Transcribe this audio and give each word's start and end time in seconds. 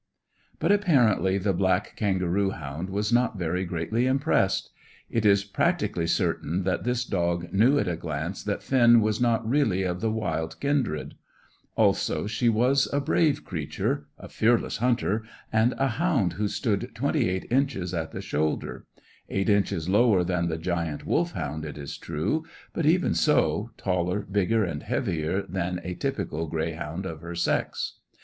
But 0.57 0.71
apparently 0.71 1.37
the 1.37 1.53
black 1.53 1.95
kangaroo 1.95 2.49
hound 2.49 2.89
was 2.89 3.13
not 3.13 3.37
very 3.37 3.63
greatly 3.65 4.07
impressed. 4.07 4.71
It 5.11 5.27
is 5.27 5.43
practically 5.43 6.07
certain 6.07 6.63
that 6.63 6.83
this 6.83 7.05
dog 7.05 7.53
knew 7.53 7.77
at 7.77 7.87
a 7.87 7.95
glance 7.95 8.41
that 8.45 8.63
Finn 8.63 9.01
was 9.01 9.21
not 9.21 9.47
really 9.47 9.83
of 9.83 10.01
the 10.01 10.09
wild 10.09 10.59
kindred; 10.59 11.13
also, 11.75 12.25
she 12.25 12.49
was 12.49 12.91
a 12.91 12.99
brave 12.99 13.45
creature, 13.45 14.07
a 14.17 14.27
fearless 14.27 14.77
hunter, 14.77 15.23
and 15.53 15.75
a 15.77 15.87
hound 15.87 16.33
who 16.33 16.47
stood 16.47 16.89
twenty 16.95 17.29
eight 17.29 17.45
inches 17.51 17.93
at 17.93 18.11
the 18.11 18.21
shoulder; 18.21 18.87
eight 19.29 19.49
inches 19.49 19.87
lower 19.87 20.23
than 20.23 20.47
the 20.47 20.57
giant 20.57 21.05
Wolfhound 21.05 21.63
it 21.63 21.77
is 21.77 21.95
true, 21.95 22.43
but, 22.73 22.87
even 22.87 23.13
so, 23.13 23.69
taller, 23.77 24.21
bigger, 24.21 24.63
and 24.65 24.81
heavier 24.81 25.43
than 25.43 25.79
a 25.83 25.93
typical 25.93 26.47
greyhound 26.47 27.05
of 27.05 27.21
her 27.21 27.35
sex. 27.35 27.99